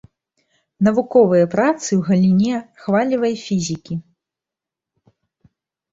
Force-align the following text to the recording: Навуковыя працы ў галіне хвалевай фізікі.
Навуковыя 0.87 1.45
працы 1.55 1.85
ў 1.85 2.01
галіне 2.09 2.55
хвалевай 2.85 3.35
фізікі. 3.45 4.03